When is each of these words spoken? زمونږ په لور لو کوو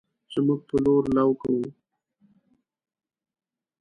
زمونږ 0.33 0.61
په 0.69 0.75
لور 0.85 1.03
لو 1.15 1.29
کوو 1.41 1.65